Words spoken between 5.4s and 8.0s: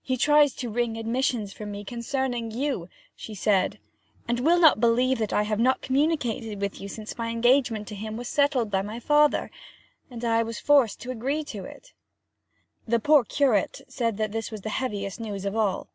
have not communicated with you since my engagement to